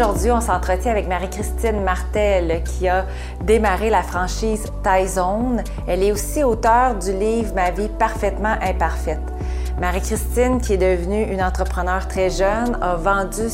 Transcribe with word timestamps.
Aujourd'hui, 0.00 0.30
on 0.30 0.40
s'entretient 0.40 0.92
avec 0.92 1.08
Marie-Christine 1.08 1.82
Martel 1.82 2.62
qui 2.62 2.86
a 2.86 3.04
démarré 3.42 3.90
la 3.90 4.04
franchise 4.04 4.62
Zone. 5.08 5.64
Elle 5.88 6.04
est 6.04 6.12
aussi 6.12 6.44
auteure 6.44 6.94
du 6.94 7.12
livre 7.12 7.52
Ma 7.56 7.72
vie 7.72 7.88
parfaitement 7.98 8.54
imparfaite. 8.62 9.18
Marie-Christine, 9.80 10.60
qui 10.60 10.74
est 10.74 10.78
devenue 10.78 11.24
une 11.24 11.42
entrepreneur 11.42 12.06
très 12.06 12.30
jeune, 12.30 12.78
a 12.80 12.94
vendu 12.94 13.48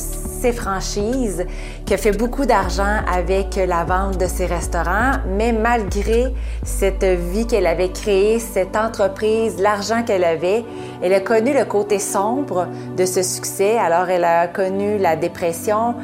ses 0.45 0.51
franchises, 0.51 1.43
qui 1.87 1.95
a 1.95 1.97
fait 1.97 2.15
beaucoup 2.15 2.45
d'argent 2.45 2.97
avec 3.11 3.55
la 3.55 3.83
vente 3.83 4.19
de 4.19 4.27
ses 4.27 4.45
restaurants, 4.45 5.13
mais 5.27 5.51
malgré 5.51 6.31
cette 6.63 7.03
vie 7.03 7.47
qu'elle 7.47 7.65
avait 7.65 7.89
créée, 7.89 8.37
cette 8.37 8.75
entreprise, 8.75 9.59
l'argent 9.59 10.03
qu'elle 10.03 10.23
avait, 10.23 10.63
elle 11.01 11.15
a 11.15 11.19
connu 11.19 11.51
le 11.51 11.65
côté 11.65 11.97
sombre 11.97 12.67
de 12.95 13.05
ce 13.05 13.23
succès. 13.23 13.75
Alors, 13.79 14.07
elle 14.09 14.23
a 14.23 14.47
connu 14.47 14.99
la 14.99 15.15
dépression 15.15 15.95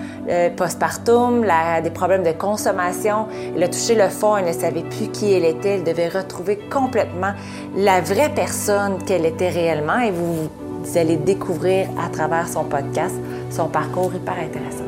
postpartum, 0.57 1.45
des 1.83 1.91
problèmes 1.91 2.23
de 2.23 2.31
consommation. 2.31 3.27
Elle 3.55 3.61
a 3.61 3.67
touché 3.67 3.93
le 3.93 4.09
fond, 4.09 4.37
elle 4.37 4.45
ne 4.45 4.53
savait 4.53 4.81
plus 4.81 5.09
qui 5.09 5.33
elle 5.33 5.45
était. 5.45 5.75
Elle 5.75 5.83
devait 5.83 6.09
retrouver 6.09 6.57
complètement 6.71 7.33
la 7.75 8.01
vraie 8.01 8.31
personne 8.33 9.03
qu'elle 9.05 9.27
était 9.27 9.49
réellement. 9.49 9.99
Et 9.99 10.11
vous 10.11 10.97
allez 10.97 11.17
découvrir 11.17 11.87
à 12.03 12.09
travers 12.09 12.47
son 12.47 12.63
podcast 12.63 13.15
son 13.51 13.67
parcours 13.67 14.13
hyper 14.13 14.35
intéressant. 14.39 14.85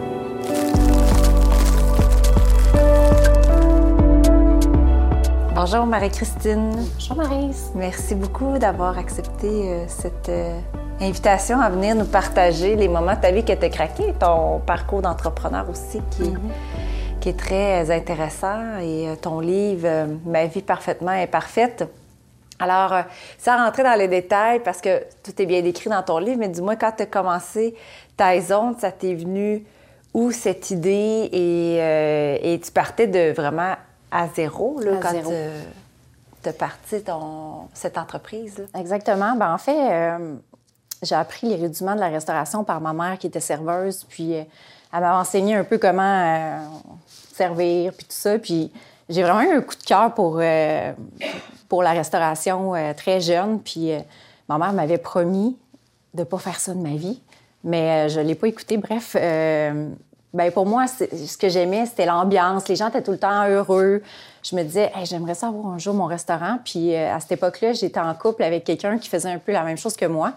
Bonjour 5.54 5.86
Marie-Christine. 5.86 6.72
Bonjour 6.96 7.18
Marise. 7.18 7.72
Merci 7.76 8.16
beaucoup 8.16 8.58
d'avoir 8.58 8.98
accepté 8.98 9.48
euh, 9.48 9.86
cette 9.88 10.30
euh, 10.30 10.60
invitation 11.00 11.60
à 11.60 11.70
venir 11.70 11.96
nous 11.96 12.06
partager 12.06 12.76
les 12.76 12.88
moments 12.88 13.16
de 13.16 13.22
ta 13.22 13.32
vie 13.32 13.44
qui 13.44 13.52
étaient 13.52 13.70
craqués, 13.70 14.14
ton 14.20 14.60
parcours 14.60 15.02
d'entrepreneur 15.02 15.70
aussi 15.70 16.02
qui, 16.12 16.34
qui, 17.22 17.30
est 17.30 17.40
très 17.40 17.92
intéressant 17.92 18.80
et 18.82 19.10
euh, 19.10 19.16
ton 19.16 19.40
livre 19.40 20.08
Ma 20.26 20.46
vie 20.46 20.62
parfaitement 20.62 21.12
imparfaite. 21.12 21.88
Alors, 22.60 22.94
sans 23.38 23.58
rentrer 23.58 23.84
dans 23.84 23.98
les 23.98 24.08
détails, 24.08 24.62
parce 24.64 24.80
que 24.80 25.04
tout 25.24 25.34
est 25.42 25.46
bien 25.46 25.62
décrit 25.62 25.90
dans 25.90 26.04
ton 26.04 26.18
livre, 26.20 26.38
mais 26.40 26.48
dis-moi, 26.48 26.76
quand 26.76 26.94
tu 26.96 27.04
as 27.04 27.08
commencé 27.08 27.76
Tyson, 28.18 28.76
ça 28.80 28.92
t'est 28.92 29.16
venu 29.16 29.66
où 30.14 30.32
cette 30.32 30.72
idée? 30.72 31.30
Et, 31.32 32.54
et 32.54 32.60
tu 32.60 32.72
partais 32.72 33.08
de 33.08 33.34
vraiment 33.34 33.76
à 34.12 34.28
zéro, 34.28 34.80
là, 34.80 34.98
quand 35.02 35.12
tu 36.44 36.50
as 36.50 36.54
parti 36.54 37.02
ton, 37.02 37.70
cette 37.74 37.98
entreprise? 37.98 38.68
Exactement. 38.78 39.36
Ben, 39.36 39.54
en 39.54 39.58
fait, 39.58 39.92
euh, 39.92 40.36
j'ai 41.02 41.16
appris 41.16 41.48
les 41.48 41.56
rudiments 41.56 41.96
de 41.96 42.00
la 42.00 42.10
restauration 42.10 42.64
par 42.64 42.82
ma 42.82 42.94
mère 42.94 43.18
qui 43.18 43.28
était 43.28 43.40
serveuse. 43.40 44.06
Puis 44.10 44.36
euh, 44.36 44.44
elle 44.94 45.00
m'a 45.00 45.20
enseigné 45.20 45.56
un 45.56 45.64
peu 45.64 45.78
comment 45.78 46.04
euh, 46.04 46.60
servir, 47.34 47.94
puis 47.94 48.06
tout 48.06 48.12
ça. 48.12 48.38
Puis 48.38 48.72
j'ai 49.10 49.24
vraiment 49.24 49.42
eu 49.42 49.58
un 49.58 49.62
coup 49.62 49.76
de 49.76 49.84
cœur 49.84 50.14
pour, 50.14 50.42
pour 51.70 51.84
la 51.84 51.92
restauration 51.92 52.74
très 52.96 53.20
jeune. 53.20 53.60
Puis 53.60 53.92
ma 54.48 54.58
mère 54.58 54.74
m'avait 54.74 54.98
promis 54.98 55.58
de 56.14 56.20
ne 56.20 56.26
pas 56.26 56.38
faire 56.38 56.60
ça 56.60 56.74
de 56.74 56.80
ma 56.80 56.96
vie. 56.96 57.22
Mais 57.64 58.10
je 58.10 58.20
ne 58.20 58.26
l'ai 58.26 58.36
pas 58.36 58.48
écouté. 58.48 58.78
Bref, 58.78 59.16
ben 60.34 60.52
pour 60.52 60.66
moi, 60.66 60.88
ce 60.88 61.38
que 61.38 61.48
j'aimais, 61.48 61.86
c'était 61.86 62.08
l'ambiance. 62.08 62.68
Les 62.68 62.76
gens 62.76 62.90
étaient 62.90 63.04
tout 63.04 63.12
le 63.12 63.20
temps 63.20 63.48
heureux. 63.48 64.02
Je 64.42 64.56
me 64.56 64.64
disais, 64.64 64.92
j'aimerais 65.04 65.36
ça 65.36 65.50
avoir 65.50 65.68
un 65.68 65.78
jour 65.78 65.94
mon 65.94 66.06
restaurant. 66.06 66.58
Puis 66.66 66.96
euh, 66.96 67.16
à 67.16 67.20
cette 67.20 67.34
époque-là, 67.34 67.74
j'étais 67.74 68.00
en 68.00 68.14
couple 68.16 68.42
avec 68.42 68.64
quelqu'un 68.64 68.98
qui 68.98 69.10
faisait 69.10 69.30
un 69.30 69.38
peu 69.38 69.52
la 69.52 69.62
même 69.64 69.78
chose 69.78 69.96
que 69.96 70.06
moi. 70.06 70.34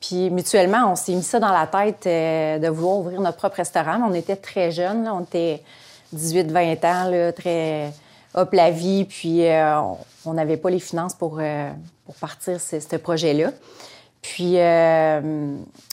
Puis 0.00 0.30
mutuellement, 0.30 0.90
on 0.90 0.96
s'est 0.96 1.14
mis 1.14 1.22
ça 1.22 1.38
dans 1.38 1.52
la 1.52 1.68
tête 1.68 2.06
euh, 2.06 2.58
de 2.58 2.68
vouloir 2.68 2.98
ouvrir 2.98 3.20
notre 3.20 3.38
propre 3.38 3.56
restaurant. 3.56 4.00
on 4.04 4.12
était 4.14 4.36
très 4.36 4.72
jeunes, 4.72 5.08
on 5.08 5.22
était 5.22 5.62
18-20 6.14 6.84
ans, 6.84 7.10
là, 7.10 7.32
très 7.32 7.92
hop 8.34 8.52
la 8.52 8.72
vie. 8.72 9.04
Puis 9.04 9.46
euh, 9.46 9.78
on 10.24 10.34
n'avait 10.34 10.56
pas 10.56 10.70
les 10.70 10.80
finances 10.80 11.14
pour, 11.14 11.40
pour 12.04 12.14
partir 12.16 12.60
ce 12.60 12.96
projet-là. 12.96 13.52
Puis, 14.26 14.54
euh, 14.56 15.20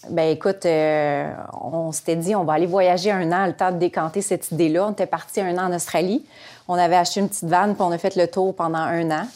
ben 0.09 0.29
écoute, 0.31 0.65
euh, 0.65 1.31
on 1.61 1.91
s'était 1.91 2.15
dit, 2.15 2.35
on 2.35 2.43
va 2.43 2.53
aller 2.53 2.65
voyager 2.65 3.11
un 3.11 3.31
an, 3.31 3.45
le 3.45 3.53
temps 3.53 3.71
de 3.71 3.77
décanter 3.77 4.23
cette 4.23 4.51
idée-là. 4.51 4.87
On 4.87 4.91
était 4.91 5.05
parti 5.05 5.39
un 5.39 5.55
an 5.59 5.71
en 5.71 5.75
Australie. 5.75 6.25
On 6.67 6.73
avait 6.73 6.95
acheté 6.95 7.19
une 7.19 7.29
petite 7.29 7.47
vanne, 7.47 7.75
puis 7.75 7.83
on 7.83 7.91
a 7.91 7.97
fait 7.99 8.15
le 8.15 8.27
tour 8.27 8.55
pendant 8.55 8.79
un 8.79 9.11
an. 9.11 9.27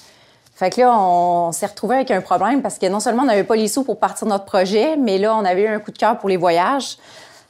Fait 0.55 0.71
que 0.71 0.81
là, 0.81 0.97
on, 0.99 1.51
s'est 1.51 1.67
retrouvé 1.67 1.97
avec 1.97 2.09
un 2.09 2.21
problème 2.21 2.63
parce 2.63 2.79
que 2.79 2.87
non 2.87 2.99
seulement 2.99 3.21
on 3.21 3.27
n'avait 3.27 3.43
pas 3.43 3.55
les 3.55 3.67
sous 3.67 3.83
pour 3.83 3.99
partir 3.99 4.27
notre 4.27 4.45
projet, 4.45 4.97
mais 4.97 5.19
là, 5.19 5.35
on 5.35 5.45
avait 5.45 5.61
eu 5.61 5.67
un 5.67 5.79
coup 5.79 5.91
de 5.91 5.97
cœur 5.99 6.17
pour 6.17 6.27
les 6.27 6.37
voyages. 6.37 6.97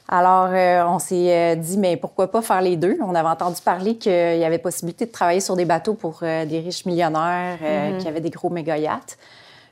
Alors, 0.10 0.50
euh, 0.52 0.84
on 0.86 1.00
s'est 1.00 1.56
dit, 1.56 1.78
mais 1.78 1.96
pourquoi 1.96 2.30
pas 2.30 2.42
faire 2.42 2.62
les 2.62 2.76
deux? 2.76 2.98
On 3.02 3.16
avait 3.16 3.30
entendu 3.30 3.62
parler 3.62 3.96
qu'il 3.96 4.12
y 4.12 4.44
avait 4.44 4.58
possibilité 4.58 5.06
de 5.06 5.12
travailler 5.12 5.40
sur 5.40 5.56
des 5.56 5.66
bateaux 5.66 5.94
pour 5.94 6.20
des 6.22 6.60
riches 6.60 6.86
millionnaires 6.86 7.58
mm-hmm. 7.64 8.00
qui 8.00 8.08
avaient 8.10 8.20
des 8.20 8.32
gros 8.32 8.50
méga 8.50 8.78
yachts. 8.78 9.18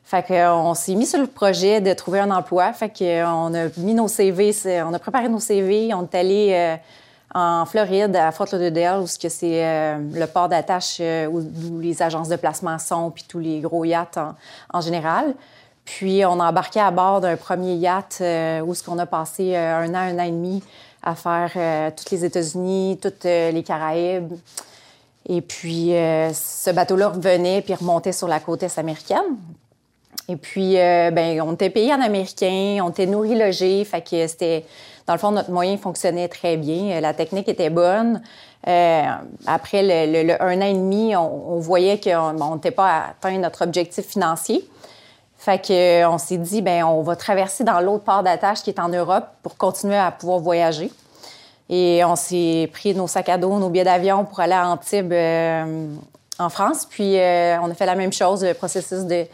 Fait 0.06 0.24
qu'on 0.24 0.76
s'est 0.76 0.94
mis 0.94 1.08
sur 1.08 1.20
le 1.20 1.26
projet 1.26 1.82
de 1.82 1.92
trouver 1.94 2.20
un 2.20 2.30
emploi. 2.30 2.72
Fait 2.74 2.90
qu'on 2.90 3.54
a 3.56 3.68
mis 3.78 3.96
nos 3.96 4.08
CV, 4.08 4.54
on 4.86 4.94
a 4.94 5.00
préparé 5.00 5.28
nos 5.30 5.40
CV, 5.40 5.96
on 5.96 6.04
est 6.04 6.16
allé 6.16 6.50
euh, 6.54 6.76
en 7.34 7.66
Floride, 7.66 8.16
à 8.16 8.32
Fort 8.32 8.46
Lauderdale, 8.52 9.00
où 9.00 9.08
c'est 9.08 9.30
euh, 9.44 9.98
le 10.14 10.28
port 10.28 10.48
d'attache 10.48 10.98
euh, 11.00 11.26
où, 11.26 11.80
les 11.80 12.04
agences 12.04 12.30
de 12.30 12.36
placement 12.36 12.78
sont, 12.78 13.10
puis 13.10 13.26
tous 13.28 13.40
les 13.40 13.62
gros 13.62 13.84
yachts 13.84 14.20
en, 14.72 14.80
général. 14.80 15.34
Puis 15.86 16.24
on 16.24 16.40
a 16.40 16.50
embarqué 16.50 16.80
à 16.80 16.92
bord 16.92 17.20
d'un 17.20 17.36
premier 17.36 17.74
yacht 17.74 18.22
où 18.64 18.76
ce 18.76 18.84
qu'on 18.84 19.00
a 19.00 19.08
passé 19.08 19.56
un 19.56 19.90
an, 19.90 19.98
un 19.98 20.20
an 20.20 20.24
et 20.24 20.32
demi 20.32 20.64
à 21.02 21.16
faire 21.16 21.94
toutes 21.96 22.10
les 22.10 22.26
États-Unis, 22.26 23.00
toutes 23.00 23.24
les 23.24 23.64
Caraïbes. 23.64 24.34
Et 25.28 25.42
puis 25.42 25.90
ce 25.90 26.72
bateau-là 26.72 27.10
revenait 27.10 27.62
puis 27.62 27.76
remontait 27.76 28.14
sur 28.14 28.28
la 28.28 28.40
côte 28.40 28.64
est 28.64 28.80
américaine. 28.80 29.38
Et 30.28 30.36
puis, 30.38 30.80
euh, 30.80 31.12
ben, 31.12 31.40
on 31.42 31.54
était 31.54 31.70
payé 31.70 31.94
en 31.94 32.02
américain, 32.02 32.80
on 32.84 32.90
était 32.90 33.06
nourri, 33.06 33.36
logé, 33.36 33.86
fait 33.86 34.02
que 34.02 34.26
c'était, 34.28 34.66
dans 35.06 35.14
le 35.14 35.20
fond, 35.20 35.32
notre 35.32 35.52
moyen 35.52 35.78
fonctionnait 35.78 36.28
très 36.28 36.58
bien, 36.58 37.00
la 37.00 37.14
technique 37.14 37.48
était 37.48 37.70
bonne. 37.70 38.22
Euh, 38.68 39.04
après 39.46 39.84
le, 39.84 40.42
un 40.42 40.58
an 40.58 40.66
et 40.66 40.74
demi, 40.74 41.16
on, 41.16 41.60
voyait 41.60 42.00
qu'on 42.00 42.56
n'était 42.56 42.72
pas 42.72 43.10
atteint 43.10 43.38
notre 43.38 43.64
objectif 43.64 44.08
financier. 44.08 44.68
Fait 45.38 45.64
que, 45.64 46.02
euh, 46.02 46.10
on 46.10 46.18
s'est 46.18 46.38
dit, 46.38 46.64
ben, 46.64 46.84
on 46.84 47.04
va 47.04 47.16
traverser 47.16 47.64
dans 47.64 47.80
l'autre 47.80 48.04
port 48.04 48.24
d'attache 48.24 48.64
qui 48.64 48.72
est 48.72 48.80
en 48.80 48.90
Europe 48.90 49.28
pour 49.44 49.58
continuer 49.58 49.98
à 49.98 50.10
pouvoir 50.10 50.40
voyager. 50.40 50.92
Et 51.70 52.04
on 52.04 52.16
s'est 52.16 52.68
pris 52.74 52.96
nos 52.96 53.08
sacs 53.08 53.30
à 53.30 53.38
dos, 53.38 53.60
nos 53.60 53.70
billets 53.70 53.84
d'avion 53.84 54.26
pour 54.26 54.40
aller 54.40 54.54
à 54.54 54.68
Antibes 54.68 55.14
en 56.40 56.50
France. 56.50 56.88
Puis 56.90 57.16
on 57.16 57.70
a 57.70 57.74
fait 57.76 57.88
la 57.88 57.96
même 57.96 58.14
chose, 58.14 58.44
le 58.44 58.54
processus 58.54 59.04
de 59.06 59.26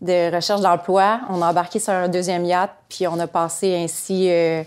de 0.00 0.34
recherche 0.34 0.60
d'emploi. 0.60 1.20
On 1.30 1.42
a 1.42 1.50
embarqué 1.50 1.78
sur 1.78 1.92
un 1.92 2.08
deuxième 2.08 2.44
yacht, 2.44 2.70
puis 2.88 3.06
on 3.06 3.18
a 3.18 3.26
passé 3.26 3.74
ainsi 3.76 4.28
euh, 4.30 4.62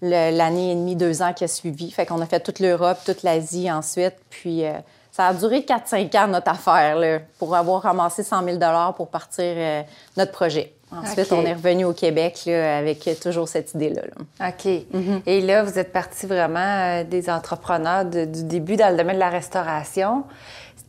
l'année 0.00 0.72
et 0.72 0.74
demie, 0.74 0.96
deux 0.96 1.22
ans 1.22 1.32
qui 1.32 1.44
a 1.44 1.48
suivi. 1.48 1.90
Fait 1.90 2.06
qu'on 2.06 2.20
a 2.20 2.26
fait 2.26 2.40
toute 2.40 2.60
l'Europe, 2.60 2.98
toute 3.04 3.22
l'Asie 3.22 3.70
ensuite. 3.70 4.14
Puis 4.30 4.64
euh, 4.64 4.72
ça 5.12 5.28
a 5.28 5.34
duré 5.34 5.60
4-5 5.60 6.16
ans, 6.18 6.28
notre 6.28 6.50
affaire, 6.50 6.96
là, 6.96 7.20
pour 7.38 7.54
avoir 7.54 7.82
ramassé 7.82 8.22
100 8.22 8.44
000 8.44 8.58
pour 8.96 9.08
partir 9.08 9.44
euh, 9.56 9.82
notre 10.16 10.32
projet. 10.32 10.72
Ensuite, 10.94 11.32
on 11.32 11.42
est 11.46 11.54
revenu 11.54 11.86
au 11.86 11.94
Québec 11.94 12.42
là, 12.44 12.76
avec 12.76 13.08
toujours 13.18 13.48
cette 13.48 13.72
idée-là. 13.72 14.02
OK. 14.46 14.64
Mm-hmm. 14.66 15.22
Et 15.24 15.40
là, 15.40 15.62
vous 15.62 15.78
êtes 15.78 15.90
partis 15.90 16.26
vraiment 16.26 17.02
des 17.04 17.30
entrepreneurs 17.30 18.04
du 18.04 18.44
début 18.44 18.76
dans 18.76 18.90
le 18.90 18.98
domaine 18.98 19.14
de 19.14 19.20
la 19.20 19.30
restauration. 19.30 20.24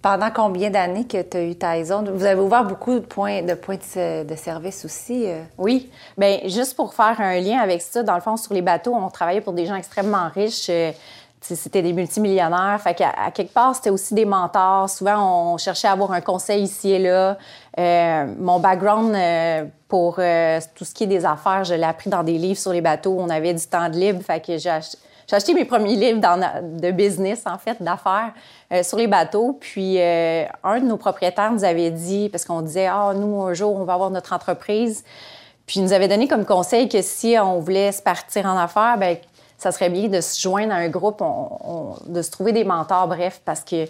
Pendant 0.03 0.31
combien 0.31 0.69
d'années 0.69 1.05
que 1.05 1.21
tu 1.21 1.37
as 1.37 1.43
eu 1.43 1.55
Tyson? 1.55 2.03
Vous 2.13 2.25
avez 2.25 2.41
ouvert 2.41 2.65
beaucoup 2.65 2.95
de 2.95 3.05
points 3.05 3.41
de, 3.41 3.53
points 3.53 3.77
de, 3.77 4.35
service 4.35 4.83
aussi. 4.83 5.23
Euh? 5.27 5.41
Oui. 5.57 5.89
Bien, 6.17 6.39
juste 6.43 6.75
pour 6.75 6.93
faire 6.93 7.15
un 7.21 7.39
lien 7.39 7.59
avec 7.59 7.81
ça, 7.81 8.03
dans 8.03 8.15
le 8.15 8.19
fond, 8.19 8.35
sur 8.35 8.53
les 8.53 8.61
bateaux, 8.61 8.93
on 8.93 9.09
travaillait 9.09 9.39
pour 9.39 9.53
des 9.53 9.65
gens 9.65 9.75
extrêmement 9.75 10.27
riches. 10.35 10.67
Euh, 10.69 10.91
c'était 11.39 11.81
des 11.81 11.93
multimillionnaires. 11.93 12.81
Fait 12.83 12.93
qu'à 12.93 13.11
à 13.11 13.31
quelque 13.31 13.53
part, 13.53 13.75
c'était 13.75 13.91
aussi 13.91 14.13
des 14.13 14.25
mentors. 14.25 14.89
Souvent, 14.89 15.53
on 15.53 15.57
cherchait 15.57 15.87
à 15.87 15.93
avoir 15.93 16.11
un 16.11 16.21
conseil 16.21 16.63
ici 16.63 16.91
et 16.91 16.99
là. 16.99 17.37
Euh, 17.79 18.25
mon 18.39 18.59
background 18.59 19.15
pour 19.87 20.15
tout 20.15 20.83
ce 20.83 20.93
qui 20.93 21.05
est 21.05 21.07
des 21.07 21.25
affaires, 21.25 21.63
je 21.63 21.75
l'ai 21.75 21.83
appris 21.83 22.09
dans 22.09 22.23
des 22.23 22.37
livres 22.37 22.59
sur 22.59 22.73
les 22.73 22.81
bateaux. 22.81 23.15
On 23.17 23.29
avait 23.29 23.53
du 23.53 23.65
temps 23.65 23.87
de 23.87 23.95
libre. 23.95 24.21
Fait 24.21 24.45
que 24.45 24.57
j'ai 24.57 24.69
j'ai 25.27 25.35
acheté 25.35 25.53
mes 25.53 25.65
premiers 25.65 25.95
livres 25.95 26.19
de 26.19 26.91
business, 26.91 27.43
en 27.45 27.57
fait, 27.57 27.81
d'affaires 27.81 28.31
euh, 28.71 28.83
sur 28.83 28.97
les 28.97 29.07
bateaux. 29.07 29.57
Puis 29.59 29.99
euh, 29.99 30.45
un 30.63 30.79
de 30.79 30.85
nos 30.85 30.97
propriétaires 30.97 31.51
nous 31.51 31.63
avait 31.63 31.91
dit, 31.91 32.29
parce 32.29 32.45
qu'on 32.45 32.61
disait, 32.61 32.87
ah, 32.87 33.13
nous, 33.15 33.41
un 33.41 33.53
jour, 33.53 33.75
on 33.75 33.83
va 33.83 33.93
avoir 33.93 34.09
notre 34.09 34.33
entreprise. 34.33 35.03
Puis 35.65 35.79
il 35.79 35.83
nous 35.83 35.93
avait 35.93 36.07
donné 36.07 36.27
comme 36.27 36.45
conseil 36.45 36.89
que 36.89 37.01
si 37.01 37.35
on 37.41 37.59
voulait 37.59 37.91
se 37.91 38.01
partir 38.01 38.45
en 38.45 38.57
affaires, 38.57 38.97
bien, 38.97 39.15
ça 39.57 39.71
serait 39.71 39.89
bien 39.89 40.09
de 40.09 40.19
se 40.19 40.41
joindre 40.41 40.73
à 40.73 40.77
un 40.77 40.89
groupe, 40.89 41.23
de 42.07 42.21
se 42.21 42.31
trouver 42.31 42.51
des 42.51 42.65
mentors, 42.65 43.07
bref, 43.07 43.41
parce 43.45 43.61
que 43.61 43.85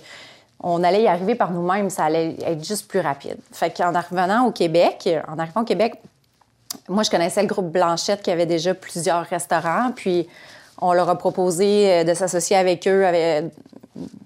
on 0.66 0.82
allait 0.82 1.04
y 1.04 1.08
arriver 1.08 1.36
par 1.36 1.52
nous-mêmes, 1.52 1.90
ça 1.90 2.06
allait 2.06 2.38
être 2.46 2.64
juste 2.64 2.88
plus 2.88 3.02
rapide. 3.02 3.36
Fait 3.52 3.76
qu'en 3.76 3.92
revenant 3.92 4.46
au 4.46 4.52
Québec, 4.52 5.10
en 5.28 5.38
arrivant 5.38 5.62
au 5.62 5.66
Québec, 5.66 5.96
moi, 6.90 7.04
je 7.04 7.10
connaissais 7.10 7.42
le 7.42 7.48
groupe 7.48 7.72
Blanchette 7.72 8.22
qui 8.22 8.32
avait 8.32 8.46
déjà 8.46 8.74
plusieurs 8.74 9.26
restaurants. 9.26 9.92
Puis 9.96 10.28
On 10.82 10.94
leur 10.94 11.10
a 11.10 11.18
proposé 11.18 12.04
de 12.04 12.14
s'associer 12.14 12.56
avec 12.56 12.88
eux 12.88 13.06
avec, 13.06 13.46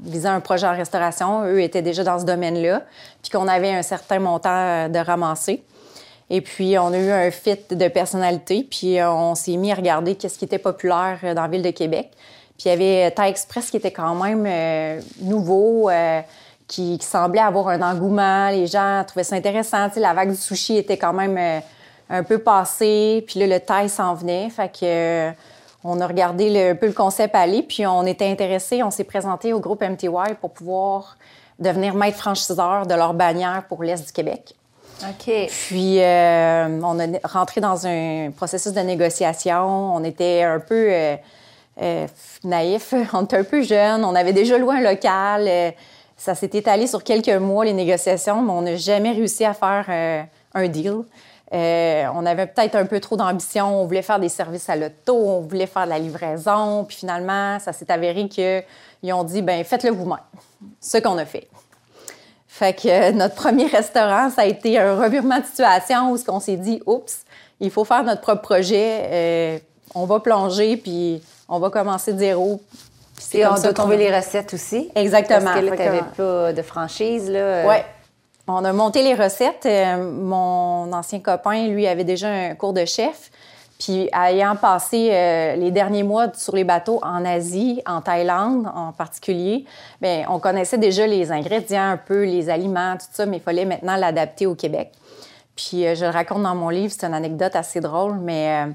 visant 0.02 0.32
un 0.32 0.40
projet 0.40 0.66
en 0.66 0.76
restauration. 0.76 1.44
Eux 1.46 1.62
étaient 1.62 1.82
déjà 1.82 2.04
dans 2.04 2.20
ce 2.20 2.26
domaine-là, 2.26 2.84
puis 3.22 3.32
qu'on 3.32 3.48
avait 3.48 3.72
un 3.72 3.82
certain 3.82 4.20
montant 4.20 4.90
de 4.90 5.00
ramasser. 5.00 5.64
Et 6.30 6.42
puis, 6.42 6.78
on 6.78 6.92
a 6.94 6.98
eu 6.98 7.12
un 7.12 7.32
fit 7.32 7.60
de 7.70 7.88
personnalité, 7.88 8.68
puis 8.70 8.98
on 9.04 9.36
s'est 9.36 9.56
mis 9.56 9.72
à 9.72 9.76
regarder 9.76 10.16
qu'est-ce 10.16 10.38
qui 10.40 10.46
était 10.46 10.58
populaire 10.58 11.20
dans 11.36 11.44
la 11.44 11.48
ville 11.48 11.62
de 11.62 11.72
Québec. 11.72 12.12
Puis 12.58 12.70
il 12.70 12.70
y 12.70 12.72
avait 12.72 13.12
Thai 13.12 13.30
Express 13.30 13.70
qui 13.70 13.78
était 13.78 13.92
quand 13.92 14.16
même 14.16 14.44
euh, 14.48 15.00
nouveau, 15.22 15.90
euh, 15.90 16.22
qui, 16.68 16.98
semblait 17.02 17.42
avoir 17.42 17.68
un 17.68 17.82
engouement. 17.84 18.50
Les 18.50 18.66
gens 18.66 19.04
trouvaient 19.06 19.24
ça 19.24 19.36
intéressant. 19.36 19.90
la 19.96 20.14
vague 20.14 20.32
du 20.32 20.36
sushi 20.36 20.78
était 20.78 20.98
quand 20.98 21.14
même 21.14 21.38
euh, 21.38 21.60
un 22.10 22.24
peu 22.24 22.40
passée. 22.40 23.24
Puis 23.28 23.40
là, 23.40 23.48
le 23.48 23.60
Thai 23.60 23.88
s'en 23.90 24.16
venait. 24.16 24.50
Fait 24.50 24.70
que 24.70 25.32
on 25.83 26.01
a 26.01 26.07
regardé 26.07 26.69
un 26.71 26.75
peu 26.75 26.88
le 26.88 26.94
concept 26.94 27.35
aller, 27.35 27.63
puis 27.63 27.85
on 27.85 28.06
était 28.06 28.29
intéressés. 28.29 28.83
On 28.83 28.91
s'est 28.91 29.03
présenté 29.03 29.53
au 29.53 29.59
groupe 29.59 29.81
MTY 29.81 30.35
pour 30.41 30.51
pouvoir 30.51 31.18
devenir 31.59 31.95
maître 31.95 32.18
franchiseur 32.18 32.85
de 32.85 32.94
leur 32.94 33.13
bannière 33.13 33.63
pour 33.68 33.83
l'Est 33.83 34.06
du 34.06 34.12
Québec. 34.12 34.56
OK. 35.03 35.47
Puis, 35.47 36.00
on 36.00 37.00
a 37.00 37.27
rentré 37.27 37.62
dans 37.62 37.85
un 37.85 38.31
processus 38.35 38.74
de 38.74 38.81
négociation. 38.81 39.95
On 39.95 40.03
était 40.03 40.44
un 40.44 40.59
peu 40.59 41.15
euh, 41.81 42.07
naïf. 42.44 42.94
On 43.13 43.24
était 43.24 43.38
un 43.38 43.44
peu 43.44 43.62
jeunes, 43.62 44.03
on 44.03 44.15
avait 44.15 44.33
déjà 44.33 44.57
loué 44.57 44.77
un 44.77 44.81
local. 44.81 45.45
Euh, 45.47 45.71
ça 46.15 46.33
s'est 46.33 46.50
étalé 46.53 46.88
sur 46.88 47.03
quelques 47.03 47.29
mois, 47.29 47.65
les 47.65 47.74
négociations, 47.74 48.41
mais 48.41 48.51
on 48.51 48.62
n'a 48.62 48.75
jamais 48.75 49.12
réussi 49.12 49.45
à 49.45 49.53
faire 49.53 49.85
euh, 49.88 50.24
un 50.56 50.68
deal. 50.68 51.03
On 51.52 52.26
avait 52.26 52.48
peut-être 52.48 52.76
un 52.76 52.86
peu 52.86 53.00
trop 53.00 53.16
d'ambition. 53.18 53.82
On 53.82 53.86
voulait 53.86 54.02
faire 54.02 54.20
des 54.20 54.30
services 54.30 54.70
à 54.70 54.76
l'auto, 54.76 55.16
on 55.16 55.42
voulait 55.42 55.68
faire 55.68 55.86
de 55.86 55.90
la 55.90 56.00
livraison. 56.00 56.84
Puis 56.84 56.98
finalement, 56.98 57.60
ça 57.60 57.74
s'est 57.74 57.92
avéré 57.92 58.28
qu'ils 58.28 59.14
ont 59.14 59.24
dit 59.24 59.42
ben 59.42 59.64
faites-le 59.64 59.92
vous-même. 59.92 60.18
Ce 60.82 60.98
qu'on 60.98 61.18
a 61.18 61.26
fait. 61.26 61.48
Fait 62.48 62.74
que 62.74 63.12
notre 63.12 63.36
premier 63.36 63.68
restaurant, 63.68 64.30
ça 64.32 64.42
a 64.42 64.46
été 64.46 64.80
un 64.80 64.96
revirement 65.00 65.40
de 65.40 65.46
situation 65.46 66.12
où 66.12 66.18
on 66.28 66.40
s'est 66.40 66.58
dit 66.58 66.82
oups, 66.88 67.20
il 67.60 67.70
faut 67.70 67.86
faire 67.86 68.04
notre 68.04 68.22
propre 68.22 68.42
projet. 68.42 69.62
on 69.94 70.06
va 70.06 70.20
plonger, 70.20 70.78
puis 70.78 71.22
on 71.48 71.60
va 71.60 71.70
commencer 71.70 72.14
de 72.14 72.20
zéro. 72.20 72.62
Et 73.34 73.46
on 73.46 73.56
doit 73.56 73.74
trouver 73.74 73.98
les 73.98 74.16
recettes 74.16 74.54
aussi? 74.54 74.90
Exactement. 74.96 75.42
Parce 75.46 75.60
que 75.60 75.66
là, 75.66 75.72
tu 75.76 75.84
n'avais 75.84 76.04
pas 76.16 76.54
de 76.54 76.62
franchise. 76.62 77.30
Là. 77.30 77.68
Oui. 77.68 77.76
On 78.50 78.64
a 78.64 78.72
monté 78.72 79.04
les 79.04 79.14
recettes. 79.14 79.66
Euh, 79.66 80.12
mon 80.12 80.94
ancien 80.94 81.20
copain, 81.20 81.68
lui, 81.68 81.86
avait 81.86 82.06
déjà 82.06 82.30
un 82.30 82.56
cours 82.56 82.72
de 82.72 82.86
chef. 82.86 83.30
Puis, 83.78 84.10
ayant 84.14 84.56
passé 84.56 85.10
euh, 85.12 85.56
les 85.58 85.70
derniers 85.70 86.04
mois 86.04 86.28
sur 86.34 86.56
les 86.56 86.64
bateaux 86.64 87.00
en 87.04 87.26
Asie, 87.26 87.82
en 87.86 88.02
Thaïlande 88.02 88.72
en 88.74 88.94
particulier, 88.94 89.66
bien, 90.02 90.26
on 90.30 90.40
connaissait 90.40 90.78
déjà 90.78 91.06
les 91.06 91.32
ingrédients 91.32 91.92
un 91.92 91.98
peu, 91.98 92.24
les 92.24 92.50
aliments, 92.50 92.96
tout 92.98 93.06
ça, 93.12 93.26
mais 93.26 93.38
il 93.38 93.44
fallait 93.44 93.66
maintenant 93.66 93.98
l'adapter 93.98 94.46
au 94.46 94.56
Québec. 94.56 94.94
Puis, 95.56 95.86
euh, 95.86 95.94
je 95.94 96.06
le 96.06 96.12
raconte 96.12 96.42
dans 96.42 96.56
mon 96.56 96.70
livre, 96.70 96.94
c'est 96.98 97.06
une 97.06 97.14
anecdote 97.14 97.56
assez 97.56 97.82
drôle, 97.82 98.16
mais 98.16 98.66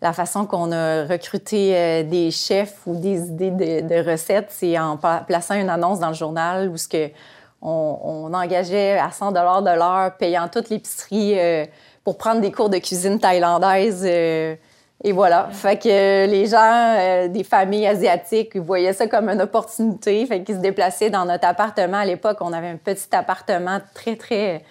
la 0.00 0.12
façon 0.14 0.46
qu'on 0.46 0.72
a 0.72 1.04
recruté 1.04 2.04
des 2.04 2.30
chefs 2.30 2.78
ou 2.86 2.94
des 2.96 3.28
idées 3.28 3.50
de, 3.50 4.10
recettes, 4.10 4.48
c'est 4.50 4.78
en 4.78 4.96
plaçant 4.96 5.54
une 5.54 5.68
annonce 5.68 5.98
dans 5.98 6.08
le 6.08 6.14
journal 6.14 6.68
où 6.68 6.76
ce 6.76 6.86
que 6.86 7.10
on, 7.60 8.32
engageait 8.32 8.98
à 8.98 9.10
100 9.10 9.32
de 9.32 9.76
l'heure, 9.76 10.16
payant 10.18 10.48
toute 10.48 10.70
l'épicerie 10.70 11.38
euh, 11.38 11.64
pour 12.04 12.16
prendre 12.16 12.40
des 12.40 12.52
cours 12.52 12.70
de 12.70 12.78
cuisine 12.78 13.18
thaïlandaise. 13.18 14.04
Euh, 14.06 14.54
et 15.02 15.12
voilà. 15.12 15.48
Fait 15.52 15.80
que 15.80 16.26
les 16.26 16.46
gens 16.46 17.28
des 17.28 17.44
familles 17.44 17.86
asiatiques 17.86 18.56
voyaient 18.56 18.92
ça 18.92 19.06
comme 19.06 19.28
une 19.28 19.40
opportunité. 19.40 20.26
Fait 20.26 20.42
qu'ils 20.42 20.56
se 20.56 20.60
déplaçaient 20.60 21.10
dans 21.10 21.24
notre 21.24 21.46
appartement. 21.46 21.98
À 21.98 22.04
l'époque, 22.04 22.38
on 22.40 22.52
avait 22.52 22.68
un 22.68 22.76
petit 22.76 23.14
appartement 23.14 23.78
très, 23.94 24.16
très 24.16 24.64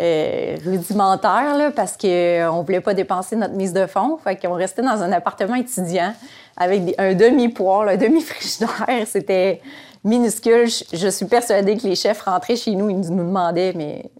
euh, 0.00 0.56
rudimentaire 0.64 1.56
là, 1.56 1.72
parce 1.72 1.96
qu'on 1.96 2.06
euh, 2.06 2.46
ne 2.46 2.62
voulait 2.64 2.80
pas 2.80 2.94
dépenser 2.94 3.34
notre 3.34 3.54
mise 3.54 3.72
de 3.72 3.84
fonds. 3.86 4.16
Fait 4.22 4.36
qu'on 4.36 4.54
restait 4.54 4.82
dans 4.82 5.02
un 5.02 5.10
appartement 5.10 5.56
étudiant 5.56 6.14
avec 6.56 6.94
un 6.98 7.14
demi-poêle, 7.14 7.88
un 7.88 7.96
demi-frigidaire. 7.96 8.68
C'était 9.06 9.60
minuscule. 10.08 10.68
Je, 10.92 11.08
suis 11.08 11.26
persuadée 11.26 11.76
que 11.76 11.86
les 11.86 11.94
chefs 11.94 12.22
rentraient 12.22 12.56
chez 12.56 12.72
nous, 12.72 12.90
ils 12.90 12.98
nous 12.98 13.24
demandaient, 13.24 13.72
mais 13.74 14.10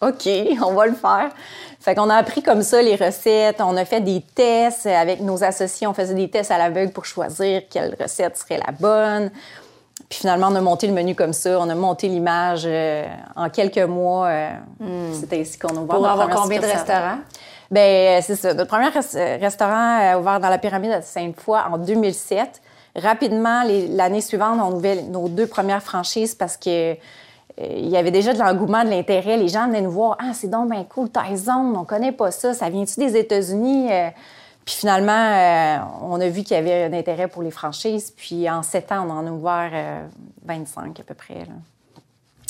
OK, 0.00 0.28
on 0.64 0.72
va 0.74 0.86
le 0.86 0.94
faire. 0.94 1.30
Fait 1.80 1.94
qu'on 1.94 2.10
a 2.10 2.16
appris 2.16 2.42
comme 2.42 2.62
ça 2.62 2.80
les 2.82 2.94
recettes. 2.94 3.60
On 3.60 3.76
a 3.76 3.84
fait 3.84 4.00
des 4.00 4.22
tests 4.34 4.86
avec 4.86 5.20
nos 5.20 5.42
associés. 5.42 5.86
On 5.86 5.94
faisait 5.94 6.14
des 6.14 6.30
tests 6.30 6.50
à 6.50 6.58
l'aveugle 6.58 6.92
pour 6.92 7.04
choisir 7.04 7.62
quelle 7.68 7.96
recette 8.00 8.36
serait 8.36 8.60
la 8.64 8.72
bonne. 8.72 9.30
Puis 10.08 10.20
finalement, 10.20 10.48
on 10.50 10.54
a 10.54 10.60
monté 10.60 10.86
le 10.86 10.92
menu 10.92 11.14
comme 11.14 11.32
ça. 11.32 11.58
On 11.58 11.68
a 11.68 11.74
monté 11.74 12.06
l'image 12.06 12.62
euh, 12.66 13.04
en 13.34 13.48
quelques 13.48 13.78
mois. 13.78 14.26
Euh, 14.26 14.50
hmm. 14.78 15.12
C'était 15.12 15.40
ici 15.40 15.58
qu'on 15.58 15.76
a 15.76 15.80
ouvert. 15.80 15.96
Pour 15.96 16.06
avoir 16.06 16.28
combien 16.28 16.60
de 16.60 16.66
restaurants? 16.66 17.18
Bien, 17.70 18.20
c'est 18.22 18.36
ça. 18.36 18.54
Notre 18.54 18.68
premier 18.68 18.90
restaurant 19.38 19.98
a 19.98 20.18
ouvert 20.18 20.38
dans 20.38 20.50
la 20.50 20.58
pyramide 20.58 20.98
de 20.98 21.02
Sainte-Foy 21.02 21.58
en 21.72 21.78
2007. 21.78 22.60
Rapidement, 22.94 23.62
l'année 23.90 24.20
suivante, 24.20 24.58
on 24.62 24.74
ouvrait 24.74 25.02
nos 25.02 25.28
deux 25.28 25.46
premières 25.46 25.82
franchises 25.82 26.34
parce 26.34 26.56
que 26.56 26.92
euh, 26.92 26.96
il 27.58 27.88
y 27.88 27.96
avait 27.96 28.10
déjà 28.10 28.32
de 28.32 28.38
l'engouement, 28.38 28.84
de 28.84 28.90
l'intérêt. 28.90 29.36
Les 29.36 29.48
gens 29.48 29.66
venaient 29.66 29.80
nous 29.82 29.90
voir. 29.90 30.16
Ah, 30.20 30.32
c'est 30.34 30.48
donc 30.48 30.70
bien 30.70 30.84
cool, 30.84 31.08
Tyson, 31.10 31.74
on 31.76 31.84
connaît 31.84 32.12
pas 32.12 32.30
ça. 32.30 32.54
Ça 32.54 32.68
vient-tu 32.68 32.98
des 33.00 33.16
États-Unis? 33.16 33.88
Puis 34.64 34.76
finalement, 34.76 35.12
euh, 35.12 35.78
on 36.02 36.20
a 36.20 36.28
vu 36.28 36.42
qu'il 36.42 36.56
y 36.56 36.60
avait 36.60 36.84
un 36.84 36.92
intérêt 36.92 37.28
pour 37.28 37.42
les 37.42 37.50
franchises. 37.50 38.12
Puis 38.16 38.48
en 38.48 38.62
sept 38.62 38.92
ans, 38.92 39.06
on 39.08 39.10
en 39.10 39.26
a 39.26 39.30
ouvert 39.30 40.06
25 40.44 40.98
euh, 40.98 41.02
à 41.02 41.04
peu 41.04 41.14
près. 41.14 41.46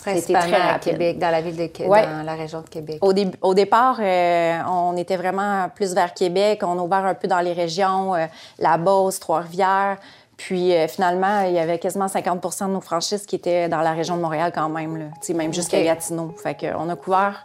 C'était 0.04 0.32
très 0.32 0.60
à 0.60 0.78
Québec, 0.80 1.18
dans 1.18 1.30
la 1.30 1.40
ville 1.40 1.56
de 1.56 1.66
Québec, 1.66 2.08
dans 2.10 2.24
la 2.24 2.34
région 2.34 2.60
de 2.60 2.68
Québec. 2.68 2.98
Au, 3.02 3.14
au 3.40 3.54
départ, 3.54 3.98
euh, 4.00 4.58
on 4.68 4.96
était 4.96 5.16
vraiment 5.16 5.68
plus 5.72 5.94
vers 5.94 6.12
Québec. 6.12 6.62
On 6.64 6.76
a 6.78 6.82
ouvert 6.82 7.06
un 7.06 7.14
peu 7.14 7.28
dans 7.28 7.38
les 7.38 7.52
régions, 7.52 8.14
la 8.58 8.78
Beauce, 8.78 9.20
Trois-Rivières. 9.20 9.98
Puis 10.44 10.72
finalement, 10.88 11.42
il 11.42 11.52
y 11.52 11.58
avait 11.58 11.78
quasiment 11.78 12.06
50% 12.06 12.66
de 12.66 12.72
nos 12.72 12.80
franchises 12.80 13.26
qui 13.26 13.36
étaient 13.36 13.68
dans 13.68 13.80
la 13.80 13.92
région 13.92 14.16
de 14.16 14.22
Montréal 14.22 14.50
quand 14.52 14.68
même, 14.68 14.96
là, 14.96 15.04
même 15.34 15.54
jusqu'à 15.54 15.82
Gatineau. 15.82 16.34
Fait 16.42 16.56
qu'on 16.58 16.88
a 16.88 16.96
couvert 16.96 17.44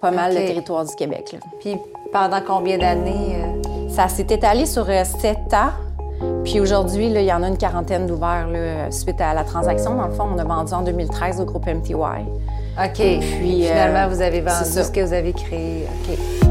pas 0.00 0.10
mal 0.10 0.32
le 0.32 0.46
territoire 0.46 0.84
du 0.84 0.94
Québec. 0.94 1.36
Puis 1.60 1.76
pendant 2.12 2.40
combien 2.46 2.78
d'années? 2.78 3.36
Ça 3.88 4.08
s'est 4.08 4.26
étalé 4.30 4.66
sur 4.66 4.88
euh, 4.88 5.04
sept 5.04 5.52
ans. 5.54 5.72
Puis 6.44 6.60
aujourd'hui, 6.60 7.06
il 7.06 7.22
y 7.22 7.32
en 7.32 7.42
a 7.42 7.48
une 7.48 7.58
quarantaine 7.58 8.06
d'ouverts 8.06 8.48
suite 8.90 9.20
à 9.20 9.34
la 9.34 9.42
transaction. 9.42 9.94
Dans 9.96 10.06
le 10.06 10.12
fond, 10.12 10.28
on 10.34 10.38
a 10.38 10.44
vendu 10.44 10.72
en 10.72 10.82
2013 10.82 11.40
au 11.40 11.44
groupe 11.44 11.66
MTY. 11.66 11.94
OK. 11.94 12.94
Puis 12.94 13.62
finalement, 13.62 14.04
euh, 14.04 14.08
vous 14.08 14.20
avez 14.20 14.40
vendu 14.40 14.70
ce 14.70 14.90
que 14.90 15.00
vous 15.00 15.12
avez 15.12 15.32
créé. 15.32 15.86
OK. 15.86 16.45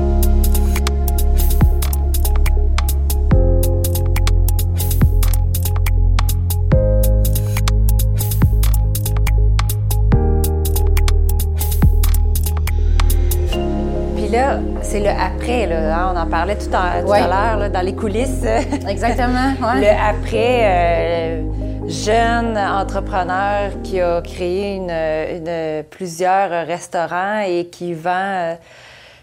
C'est 14.96 15.02
le 15.02 15.10
après. 15.10 15.68
Là, 15.68 15.94
hein, 15.94 16.14
on 16.16 16.18
en 16.18 16.26
parlait 16.26 16.58
tout 16.58 16.74
à, 16.74 17.02
l'heure 17.02 17.70
dans 17.70 17.82
les 17.82 17.94
coulisses. 17.94 18.46
Exactement. 18.88 19.54
Le 19.76 19.90
après, 19.90 20.62
euh, 20.64 21.44
jeune 21.86 22.58
entrepreneur 22.58 23.72
qui 23.84 24.00
a 24.00 24.22
créé 24.22 24.76
une, 24.76 25.84
plusieurs 25.90 26.66
restaurants 26.66 27.40
et 27.46 27.66
qui 27.66 27.94
vend. 27.94 28.12
Euh, 28.12 28.56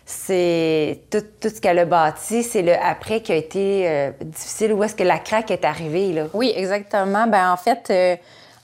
c'est 0.05 1.01
tout, 1.11 1.23
ce 1.43 1.59
qu'elle 1.59 1.79
a 1.79 1.87
bâti, 1.87 2.43
c'est 2.43 2.61
le 2.61 2.75
après 2.75 3.21
qui 3.21 3.33
a 3.33 3.37
été 3.37 3.89
euh, 3.89 4.11
difficile. 4.21 4.75
Où 4.75 4.85
est-ce 4.85 4.95
que 4.95 5.05
la 5.05 5.19
craque 5.19 5.51
est 5.51 5.65
arrivée? 5.65 6.13
Là? 6.13 6.27
Oui, 6.35 6.53
exactement. 6.55 7.27
Ben 7.29 7.51
en 7.51 7.57
fait, 7.57 7.91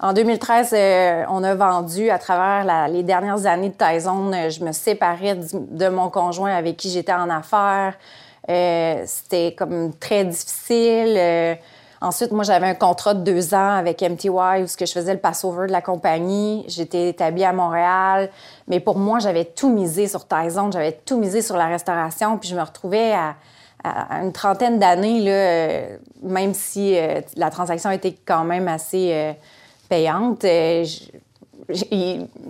en 0.01 0.13
2013, 0.13 0.71
euh, 0.73 1.25
on 1.29 1.43
a 1.43 1.57
vendu 1.57 2.09
à 2.09 2.19
travers 2.19 2.89
les 2.89 3.03
dernières 3.03 3.47
années 3.47 3.71
de 3.71 3.75
Tyson. 3.75 4.31
Euh, 4.33 4.49
je 4.49 4.63
me 4.63 4.71
séparais 4.71 5.35
de 5.35 5.89
mon 5.89 6.09
conjoint 6.09 6.55
avec 6.55 6.77
qui 6.77 6.89
j'étais 6.91 7.13
en 7.13 7.29
affaires. 7.29 7.95
Euh, 8.49 9.03
c'était 9.07 9.57
comme 9.59 9.93
très 9.95 10.25
difficile. 10.25 11.59
ensuite, 12.01 12.31
moi, 12.31 12.45
j'avais 12.45 12.69
un 12.69 12.77
contrat 12.77 13.13
de 13.13 13.25
deux 13.25 13.55
ans 13.55 13.73
avec 13.75 14.01
MTY 14.01 14.29
où 14.63 14.69
ce 14.69 14.77
que 14.77 14.87
je 14.87 14.93
faisais 14.93 15.15
le 15.15 15.19
passover 15.19 15.67
de 15.67 15.73
la 15.73 15.83
compagnie. 15.83 16.65
J'étais 16.69 17.09
établie 17.09 17.45
à 17.45 17.53
Montréal. 17.53 18.31
Mais 18.69 18.79
pour 18.79 18.99
moi, 18.99 19.19
j'avais 19.19 19.47
tout 19.47 19.69
misé 19.69 20.07
sur 20.07 20.29
Tyson. 20.29 20.71
J'avais 20.71 20.93
tout 20.93 21.19
misé 21.19 21.43
sur 21.43 21.57
la 21.57 21.67
restauration. 21.67 22.39
Puis 22.39 22.49
je 22.49 22.55
me 22.55 22.63
retrouvais 22.63 23.15
à, 23.15 23.35
une 24.23 24.33
trentaine 24.33 24.79
d'années, 24.79 25.99
même 26.23 26.55
si 26.55 26.97
la 27.37 27.51
transaction 27.51 27.91
était 27.91 28.17
quand 28.27 28.45
même 28.45 28.67
assez 28.67 29.35
payante. 29.89 30.45
Euh, 30.45 30.85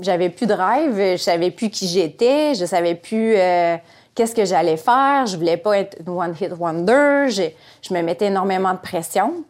j'avais 0.01 0.29
plus 0.29 0.47
de 0.47 0.53
rêve, 0.53 1.17
je 1.17 1.23
savais 1.23 1.51
plus 1.51 1.71
qui 1.71 1.89
j'étais, 1.89 2.55
je 2.55 2.65
savais 2.65 2.95
plus 2.95 3.35
euh, 3.37 3.77
qu'est-ce 4.15 4.35
que 4.35 4.45
j'allais 4.45 4.77
faire. 4.77 5.27
Je 5.27 5.37
voulais 5.37 5.57
pas 5.57 5.79
être 5.79 5.97
une 6.01 6.13
one-hit 6.13 6.53
wonder. 6.59 7.29
Je, 7.29 7.95
me 7.95 8.03
mettais 8.03 8.27
énormément 8.27 8.73
de 8.73 8.79
pression. 8.79 9.45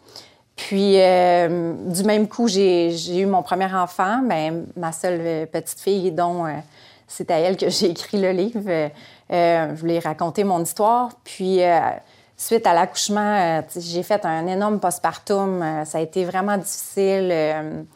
Puis, 0.56 0.94
euh, 1.00 1.74
du 1.86 2.02
même 2.02 2.28
coup, 2.28 2.48
j'ai 2.48 3.18
eu 3.18 3.26
mon 3.26 3.42
premier 3.42 3.72
enfant, 3.72 4.20
ben, 4.24 4.66
ma 4.76 4.90
seule 4.90 5.46
petite 5.46 5.78
fille, 5.78 6.10
dont 6.10 6.46
c'est 7.06 7.30
à 7.30 7.38
elle 7.38 7.56
que 7.56 7.68
j'ai 7.68 7.90
écrit 7.90 8.20
le 8.20 8.30
livre. 8.32 8.90
je 9.30 9.74
voulais 9.74 9.98
raconter 9.98 10.44
mon 10.44 10.62
histoire. 10.62 11.10
Puis, 11.22 11.60
suite 12.38 12.66
à 12.66 12.72
l'accouchement, 12.72 13.62
j'ai 13.76 14.02
fait 14.02 14.24
un 14.24 14.46
énorme 14.46 14.80
postpartum. 14.80 15.84
ça 15.84 15.98
a 15.98 16.00
été 16.00 16.24
vraiment 16.24 16.56
difficile 16.56 17.86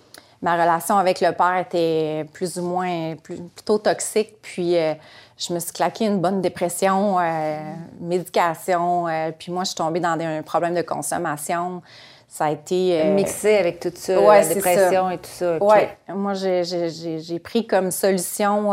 ma 0.42 0.54
relation 0.54 0.98
avec 0.98 1.20
le 1.20 1.32
père 1.32 1.56
était 1.56 2.26
plus 2.32 2.58
ou 2.58 2.62
moins 2.62 3.14
plutôt 3.16 3.78
toxique. 3.78 4.34
Puis 4.42 4.76
euh, 4.76 4.94
je 5.38 5.54
me 5.54 5.60
suis 5.60 5.72
claqué 5.72 6.06
une 6.06 6.18
bonne 6.18 6.42
dépression, 6.42 7.18
euh, 7.18 7.58
médication. 8.00 9.08
Euh, 9.08 9.30
puis 9.36 9.52
moi, 9.52 9.62
je 9.62 9.68
suis 9.68 9.76
tombée 9.76 10.00
dans 10.00 10.18
un 10.20 10.42
problème 10.42 10.74
de 10.74 10.82
consommation. 10.82 11.80
Ça 12.28 12.46
a 12.46 12.50
été. 12.50 13.04
Mixé 13.14 13.58
avec 13.58 13.78
tout 13.78 13.92
ça, 13.94 14.20
la 14.20 14.46
dépression 14.46 15.10
et 15.10 15.18
tout 15.18 15.30
ça. 15.30 15.58
Oui. 15.60 15.78
Moi, 16.08 16.32
j'ai 16.34 17.38
pris 17.38 17.66
comme 17.66 17.90
solution. 17.90 18.72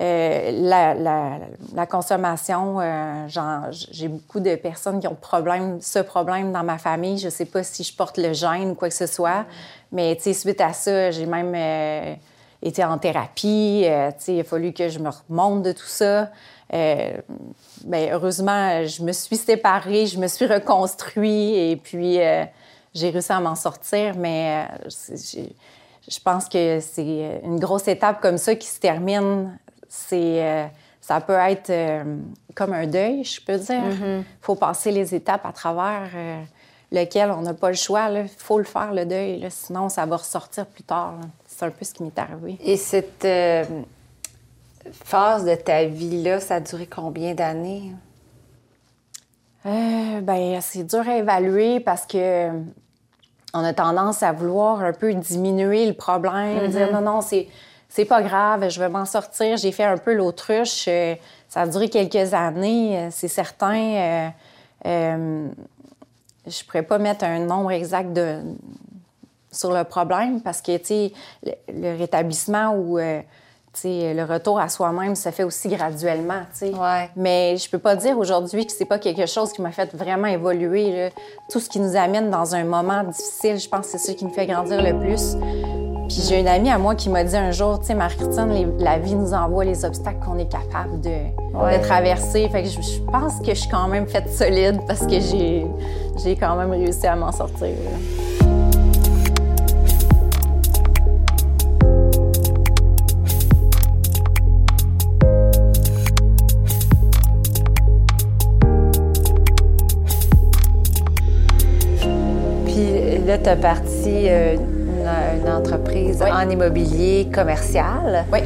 La, 0.00 0.94
la, 1.74 1.86
consommation, 1.86 2.78
j'ai 3.90 4.08
beaucoup 4.08 4.40
de 4.40 4.54
personnes 4.54 5.00
qui 5.00 5.08
ont 5.08 5.16
ce 5.80 5.98
problème 5.98 6.52
dans 6.52 6.62
ma 6.62 6.78
famille. 6.78 7.18
Je 7.18 7.26
ne 7.26 7.30
sais 7.30 7.44
pas 7.44 7.62
si 7.62 7.82
je 7.82 7.94
porte 7.94 8.16
le 8.16 8.32
gène 8.32 8.70
ou 8.70 8.74
quoi 8.74 8.88
que 8.88 8.94
ce 8.94 9.06
soit, 9.06 9.44
mais 9.90 10.16
suite 10.18 10.60
à 10.60 10.72
ça, 10.72 11.10
j'ai 11.10 11.26
même 11.26 11.52
euh, 11.54 12.14
été 12.62 12.84
en 12.84 12.98
thérapie. 12.98 13.82
Euh, 13.84 14.10
il 14.28 14.40
a 14.40 14.44
fallu 14.44 14.72
que 14.72 14.88
je 14.88 14.98
me 14.98 15.10
remonte 15.10 15.62
de 15.62 15.72
tout 15.72 15.86
ça. 15.86 16.30
Euh, 16.74 17.12
ben, 17.84 18.10
heureusement, 18.12 18.84
je 18.84 19.02
me 19.02 19.12
suis 19.12 19.36
séparée, 19.36 20.06
je 20.06 20.18
me 20.18 20.28
suis 20.28 20.46
reconstruite 20.46 21.56
et 21.56 21.80
puis 21.82 22.18
j'ai 22.94 23.10
réussi 23.10 23.32
à 23.32 23.40
m'en 23.40 23.54
sortir. 23.54 24.16
Mais 24.16 24.68
je 24.88 26.18
pense 26.22 26.48
que 26.48 26.80
c'est 26.80 27.40
une 27.42 27.58
grosse 27.58 27.88
étape 27.88 28.20
comme 28.20 28.38
ça 28.38 28.54
qui 28.54 28.66
se 28.66 28.78
termine. 28.78 29.58
C'est 29.88 30.70
ça 31.00 31.20
peut 31.20 31.32
être 31.32 31.72
comme 32.54 32.72
un 32.72 32.86
deuil, 32.86 33.24
je 33.24 33.40
peux 33.40 33.56
dire. 33.56 33.82
Il 33.84 33.96
mm-hmm. 33.96 34.22
faut 34.42 34.54
passer 34.54 34.90
les 34.90 35.14
étapes 35.14 35.46
à 35.46 35.52
travers 35.52 36.10
lequel 36.92 37.30
on 37.30 37.42
n'a 37.42 37.54
pas 37.54 37.68
le 37.68 37.76
choix. 37.76 38.08
Il 38.10 38.28
faut 38.28 38.58
le 38.58 38.64
faire, 38.64 38.92
le 38.92 39.04
deuil, 39.04 39.46
sinon 39.50 39.88
ça 39.88 40.06
va 40.06 40.16
ressortir 40.16 40.66
plus 40.66 40.82
tard. 40.82 41.14
C'est 41.46 41.64
un 41.64 41.70
peu 41.70 41.84
ce 41.84 41.94
qui 41.94 42.02
m'est 42.02 42.18
arrivé. 42.18 42.58
Et 42.64 42.76
cette 42.76 43.24
euh, 43.24 43.64
phase 44.92 45.44
de 45.44 45.54
ta 45.54 45.84
vie-là, 45.84 46.40
ça 46.40 46.56
a 46.56 46.60
duré 46.60 46.86
combien 46.86 47.34
d'années? 47.34 47.92
Euh, 49.66 50.20
ben, 50.20 50.60
c'est 50.60 50.84
dur 50.84 51.06
à 51.06 51.16
évaluer 51.16 51.80
parce 51.80 52.06
que 52.06 52.48
on 53.54 53.64
a 53.64 53.72
tendance 53.72 54.22
à 54.22 54.32
vouloir 54.32 54.82
un 54.82 54.92
peu 54.92 55.12
diminuer 55.14 55.86
le 55.86 55.94
problème, 55.94 56.58
mm-hmm. 56.58 56.68
dire 56.68 56.92
non, 56.92 57.00
non, 57.00 57.20
c'est, 57.20 57.48
c'est 57.88 58.04
pas 58.04 58.22
grave, 58.22 58.68
je 58.68 58.78
vais 58.78 58.88
m'en 58.88 59.06
sortir. 59.06 59.56
J'ai 59.56 59.72
fait 59.72 59.84
un 59.84 59.96
peu 59.96 60.14
l'autruche. 60.14 60.86
Euh, 60.88 61.14
ça 61.48 61.62
a 61.62 61.66
duré 61.66 61.88
quelques 61.88 62.34
années, 62.34 63.08
c'est 63.10 63.28
certain 63.28 64.32
je 66.48 66.64
pourrais 66.64 66.82
pas 66.82 66.98
mettre 66.98 67.24
un 67.24 67.40
nombre 67.40 67.70
exact 67.70 68.12
de, 68.12 68.40
sur 69.50 69.72
le 69.72 69.84
problème 69.84 70.40
parce 70.40 70.60
que, 70.60 70.76
tu 70.76 70.84
sais, 70.84 71.12
le, 71.68 71.96
rétablissement 71.98 72.74
ou, 72.74 72.98
euh, 72.98 73.20
le 73.84 74.24
retour 74.24 74.58
à 74.58 74.68
soi-même 74.68 75.14
se 75.14 75.30
fait 75.30 75.44
aussi 75.44 75.68
graduellement, 75.68 76.40
tu 76.52 76.70
sais. 76.70 76.72
Mais 77.16 77.56
je 77.56 77.70
peux 77.70 77.78
pas 77.78 77.94
dire 77.94 78.18
aujourd'hui 78.18 78.66
que 78.66 78.72
c'est 78.72 78.86
pas 78.86 78.98
quelque 78.98 79.26
chose 79.26 79.52
qui 79.52 79.62
m'a 79.62 79.70
fait 79.70 79.94
vraiment 79.94 80.26
évoluer. 80.26 81.10
Tout 81.50 81.60
ce 81.60 81.68
qui 81.68 81.78
nous 81.78 81.94
amène 81.96 82.30
dans 82.30 82.54
un 82.54 82.64
moment 82.64 83.04
difficile, 83.04 83.58
je 83.58 83.68
pense 83.68 83.86
que 83.86 83.98
c'est 83.98 83.98
ce 83.98 84.12
qui 84.12 84.24
nous 84.24 84.32
fait 84.32 84.46
grandir 84.46 84.82
le 84.82 84.98
plus. 84.98 85.36
Puis 86.08 86.22
j'ai 86.26 86.40
une 86.40 86.48
amie 86.48 86.70
à 86.70 86.78
moi 86.78 86.94
qui 86.94 87.10
m'a 87.10 87.22
dit 87.22 87.36
un 87.36 87.50
jour, 87.50 87.80
tu 87.80 87.88
sais, 87.88 87.94
Marie-Christine, 87.94 88.78
la 88.78 88.98
vie 88.98 89.14
nous 89.14 89.34
envoie 89.34 89.66
les 89.66 89.84
obstacles 89.84 90.20
qu'on 90.24 90.38
est 90.38 90.50
capable 90.50 91.02
de, 91.02 91.82
traverser. 91.82 92.48
Fait 92.48 92.62
que 92.62 92.68
je, 92.70 93.00
pense 93.12 93.40
que 93.40 93.48
je 93.48 93.60
suis 93.60 93.68
quand 93.68 93.88
même 93.88 94.06
faite 94.06 94.30
solide 94.32 94.80
parce 94.86 95.00
que 95.00 95.20
j'ai, 95.20 95.66
j'ai 96.24 96.34
quand 96.34 96.56
même 96.56 96.70
réussi 96.70 97.06
à 97.06 97.14
m'en 97.14 97.30
sortir. 97.30 97.68
Puis 112.64 113.26
là, 113.26 113.36
tu 113.36 113.48
as 113.50 113.56
parti. 113.56 114.28
Euh, 114.30 114.56
une 115.38 115.48
entreprise 115.48 116.22
en 116.22 116.48
immobilier 116.48 117.28
commercial. 117.32 118.24
Oui. 118.32 118.40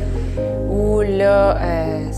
Où 0.69 1.01
là, 1.01 1.57
euh, 1.57 2.11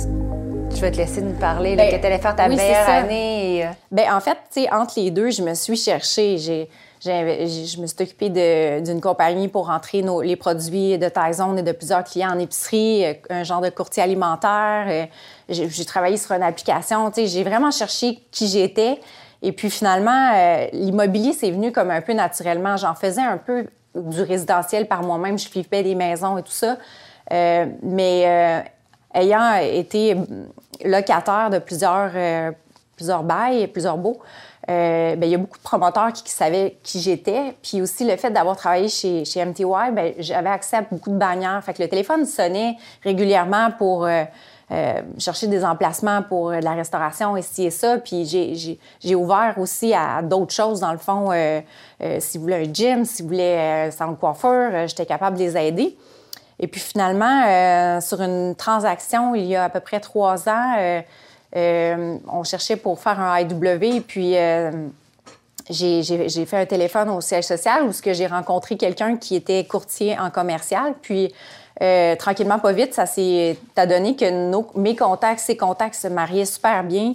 je 0.75 0.81
vais 0.81 0.91
te 0.91 0.97
laisser 0.97 1.21
nous 1.21 1.35
parler, 1.35 1.77
ben, 1.77 1.91
que 1.91 1.97
tu 1.97 2.07
allais 2.07 2.19
faire 2.19 2.35
ta 2.35 2.49
meilleure 2.49 2.89
année. 2.89 3.65
Euh, 3.65 3.69
ben, 3.91 4.13
en 4.13 4.21
fait, 4.21 4.37
tu 4.53 4.63
sais, 4.63 4.73
entre 4.73 4.95
les 4.97 5.11
deux, 5.11 5.31
je 5.31 5.43
me 5.43 5.55
suis 5.55 5.77
cherchée. 5.77 6.39
J'ai, 6.39 6.69
je 7.01 7.81
me 7.81 7.87
suis 7.87 7.97
occupée 8.01 8.31
d'une 8.81 9.01
compagnie 9.01 9.49
pour 9.49 9.67
rentrer 9.67 10.03
nos, 10.03 10.23
les 10.23 10.37
produits 10.37 10.99
de 10.99 11.09
Tyson 11.09 11.57
et 11.57 11.63
de 11.63 11.73
plusieurs 11.73 12.03
clients 12.03 12.31
en 12.31 12.39
épicerie, 12.39 13.05
euh, 13.05 13.15
un 13.31 13.45
genre 13.45 13.61
de 13.61 13.71
courtier 13.71 14.03
alimentaire. 14.03 15.09
J'ai 15.49 15.85
travaillé 15.85 16.17
sur 16.17 16.33
une 16.33 16.43
application. 16.43 17.11
Tu 17.11 17.23
sais, 17.23 17.27
j'ai 17.27 17.45
vraiment 17.45 17.71
cherché 17.71 18.21
qui 18.31 18.49
j'étais. 18.49 19.01
Et 19.43 19.53
puis 19.53 19.69
finalement, 19.69 20.33
l'immobilier, 20.73 21.35
c'est 21.35 21.51
venu 21.51 21.71
comme 21.71 21.91
un 21.91 22.01
peu 22.01 22.15
naturellement. 22.15 22.79
J'en 22.79 22.95
faisais 22.95 23.21
un 23.21 23.37
peu 23.37 23.67
du 23.95 24.23
résidentiel 24.23 24.87
par 24.87 25.03
moi-même. 25.03 25.39
Je 25.39 25.49
flippais 25.49 25.83
des 25.83 25.95
maisons 25.95 26.39
et 26.39 26.43
tout 26.43 26.53
ça. 26.53 26.77
Euh, 27.33 27.67
mais 27.83 28.25
euh, 28.27 28.61
ayant 29.15 29.55
été 29.57 30.17
locataire 30.85 31.51
de 31.51 31.59
plusieurs, 31.59 32.11
euh, 32.15 32.53
plusieurs 32.97 33.23
bails, 33.23 33.67
plusieurs 33.69 33.97
baux, 33.97 34.21
ben, 34.67 35.23
il 35.23 35.29
y 35.29 35.35
a 35.35 35.39
beaucoup 35.39 35.59
de 35.59 35.63
promoteurs 35.63 36.13
qui, 36.13 36.31
savaient 36.31 36.79
qui 36.83 37.01
j'étais. 37.01 37.55
Puis 37.63 37.83
aussi, 37.83 38.05
le 38.05 38.17
fait 38.17 38.31
d'avoir 38.31 38.57
travaillé 38.57 38.89
chez, 38.89 39.27
chez 39.27 39.45
MTY, 39.45 39.65
ben, 39.93 40.15
j'avais 40.19 40.49
accès 40.49 40.79
à 40.79 40.83
beaucoup 40.83 41.11
de 41.11 41.19
bannières. 41.19 41.63
Fait 41.63 41.75
que 41.75 41.83
le 41.83 41.89
téléphone 41.89 42.25
sonnait 42.25 42.77
régulièrement 43.03 43.71
pour 43.77 44.09
euh, 44.71 45.03
chercher 45.19 45.47
des 45.47 45.63
emplacements 45.63 46.23
pour 46.23 46.49
euh, 46.49 46.61
la 46.61 46.73
restauration, 46.73 47.37
ici 47.37 47.67
et 47.67 47.71
ça. 47.71 47.99
Puis 47.99 48.25
j'ai 49.01 49.15
ouvert 49.15 49.57
aussi 49.59 49.93
à, 49.93 50.23
d'autres 50.23 50.55
choses, 50.55 50.81
dans 50.81 50.93
le 50.93 50.99
fond. 50.99 51.31
Euh, 51.33 51.61
si 52.19 52.39
vous 52.39 52.45
voulez 52.45 52.67
un 52.67 52.73
gym, 52.73 53.05
si 53.05 53.21
vous 53.23 53.29
voulez 53.29 53.59
un 53.59 53.91
salon 53.91 54.15
coiffeur, 54.15 54.89
j'étais 54.89 55.05
capable 55.05 55.37
de 55.37 55.43
les 55.43 55.57
aider. 55.57 55.97
Et 56.59 56.67
puis 56.67 56.81
finalement, 56.81 58.01
sur 58.01 58.23
une 58.23 58.55
transaction, 58.55 59.35
il 59.35 59.45
y 59.47 59.57
a 59.57 59.65
à 59.65 59.69
peu 59.69 59.81
près 59.81 60.01
trois 60.01 60.49
ans, 60.49 61.03
on 61.55 62.45
cherchait 62.45 62.77
pour 62.77 63.01
faire 63.01 63.19
un 63.21 63.41
IW, 63.41 64.01
puis 64.07 64.37
j'ai 65.69 66.47
fait 66.47 66.57
un 66.57 66.67
téléphone 66.67 67.11
au 67.11 67.21
siège 67.21 67.45
social 67.45 67.85
où 67.85 67.93
j'ai 67.93 68.27
rencontré 68.27 68.77
quelqu'un 68.77 69.17
qui 69.17 69.35
était 69.35 69.65
courtier 69.65 70.17
en 70.19 70.31
commercial, 70.31 70.95
puis 71.03 71.33
euh, 71.83 72.15
tranquillement, 72.17 72.59
pas 72.59 72.73
vite, 72.73 72.95
ça 72.95 73.07
s'est 73.07 73.59
donné 73.77 74.15
que 74.15 74.51
nos, 74.51 74.71
mes 74.77 74.95
contacts, 74.95 75.41
ses 75.41 75.57
contacts 75.57 75.97
se 75.97 76.09
mariaient 76.09 76.45
super 76.45 76.85
bien. 76.85 77.15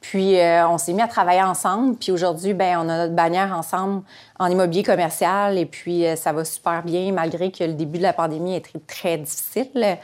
Puis 0.00 0.38
euh, 0.38 0.66
on 0.66 0.78
s'est 0.78 0.94
mis 0.94 1.02
à 1.02 1.08
travailler 1.08 1.42
ensemble. 1.42 1.96
Puis 1.96 2.10
aujourd'hui, 2.10 2.54
ben 2.54 2.78
on 2.78 2.88
a 2.88 2.98
notre 2.98 3.14
bannière 3.14 3.56
ensemble 3.56 4.02
en 4.38 4.46
immobilier 4.46 4.82
commercial. 4.82 5.58
Et 5.58 5.66
puis 5.66 6.06
euh, 6.06 6.16
ça 6.16 6.32
va 6.32 6.44
super 6.44 6.82
bien, 6.82 7.12
malgré 7.12 7.52
que 7.52 7.62
le 7.64 7.74
début 7.74 7.98
de 7.98 8.02
la 8.02 8.12
pandémie 8.12 8.56
est 8.56 8.64
très, 8.64 8.78
très 8.80 9.18
difficile. 9.18 9.98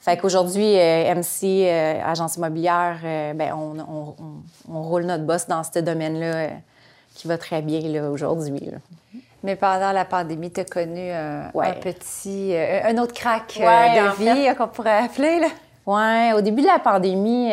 Fait 0.00 0.16
qu'aujourd'hui, 0.16 0.76
MC, 0.76 1.68
agence 2.04 2.36
immobilière, 2.36 2.98
ben 3.34 3.52
on, 3.52 4.14
on, 4.70 4.82
roule 4.82 5.02
notre 5.02 5.24
boss 5.24 5.48
dans 5.48 5.64
ce 5.64 5.80
domaine-là 5.80 6.50
qui 7.16 7.26
va 7.26 7.36
très 7.38 7.60
bien 7.60 7.80
aujourd'hui. 8.08 8.70
Mais 9.46 9.54
pendant 9.54 9.92
la 9.92 10.04
pandémie, 10.04 10.50
tu 10.50 10.58
as 10.58 10.64
connu 10.64 11.08
euh, 11.12 11.44
un 11.54 11.72
petit, 11.74 12.52
euh, 12.52 12.80
un 12.82 12.98
autre 12.98 13.14
crack 13.14 13.56
euh, 13.60 13.64
de 13.64 14.24
vie 14.24 14.56
qu'on 14.56 14.66
pourrait 14.66 15.04
appeler. 15.04 15.38
Là. 15.38 15.46
Oui, 15.86 16.32
au 16.36 16.40
début 16.40 16.62
de 16.62 16.66
la 16.66 16.80
pandémie, 16.80 17.52